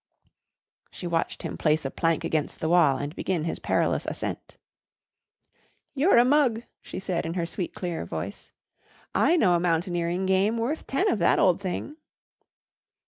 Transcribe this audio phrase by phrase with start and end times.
[0.89, 4.57] She watched him place a plank against the wall and begin his perilous ascent.
[5.93, 8.51] "You're a mug," she said in her clear, sweet voice.
[9.13, 11.97] "I know a mountaineering game worth ten of that old thing."